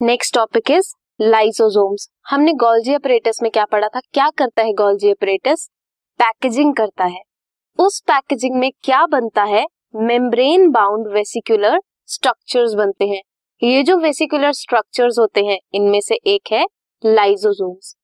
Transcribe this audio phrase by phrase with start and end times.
[0.00, 0.86] Next topic is
[1.20, 4.00] lysosomes हमने Golgi apparatus में क्या पढ़ा था?
[4.12, 5.68] क्या करता है गोल्जी अपरेटस
[6.20, 7.20] पैकेजिंग करता है।
[7.78, 9.64] उस पैकेजिंग में क्या बनता है?
[9.94, 13.20] मेम्ब्रेन बाउंड वेसिकुलर स्ट्रक्चर्स बनते हैं।
[13.62, 16.64] ये जो वेसिकुलर स्ट्रक्चर्स होते हैं, इनमें से एक है
[17.04, 17.94] लाइसोसोम्स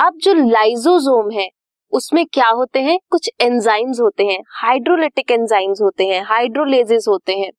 [0.00, 1.48] अब जो लाइजोजोम है,
[1.92, 2.98] उसमें क्या होते हैं?
[3.10, 7.50] कुछ एंजाइम्स होते हैं। हाइड्रोलिटिक एंजाइम्स होते हैं हाइड्रोलेजेस होते हैं,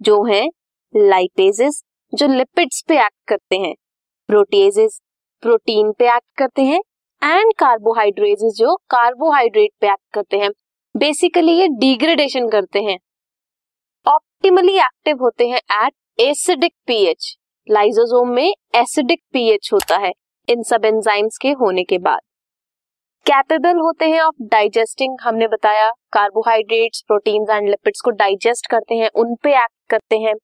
[0.00, 0.48] जो हैं
[0.94, 3.74] लाइपेजेस जो लिपिड्स पे एक्ट करते हैं
[4.28, 4.98] प्रोटीजेस
[5.42, 6.78] प्रोटीन पे एक्ट करते हैं
[7.22, 10.50] एंड कार्बोहाइड्रेट जो कार्बोहाइड्रेट पे एक्ट करते हैं।
[10.94, 12.96] बेसिकली ये डिग्रेडेशन करते हैं।
[14.06, 17.34] ऑप्टिमली एक्टिव होते हैं एट एसिडिक पीएच
[17.68, 20.12] लाइसोसोम में एसिडिक पीएच होता है
[20.48, 22.20] इन सब एंजाइम्स के होने के बाद।
[23.26, 29.10] कैपेबल होते हैं ऑफ़ डाइजेस्टिंग हमने बताया कार्बोहाइड्रेट्स प्रोटीन्स एंड लिपिड्स को डाइजेस्ट करते हैं,
[29.10, 30.34] उन पे एक्ट करते हैं।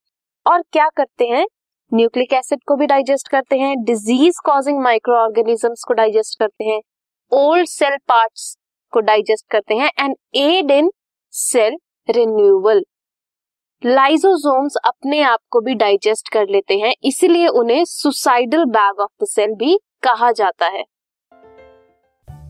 [0.47, 1.45] और क्या करते हैं?
[1.93, 6.81] न्यूक्लिक एसिड को भी डाइजेस्ट करते हैं डिज़ीज़ कॉजिंग माइक्रो ऑर्गेनिजम्स को डाइजेस्ट करते हैं
[7.33, 8.55] ओल्ड सेल पार्ट्स
[8.93, 10.91] को डाइजेस्ट करते हैं and aid in
[11.35, 11.77] cell
[12.09, 12.83] renewal
[13.83, 19.27] lysosomes अपने आप को भी डाइजेस्ट कर लेते हैं, इसीलिए उन्हें suicidal bag of the
[19.27, 20.85] cell भी कहा जाता है।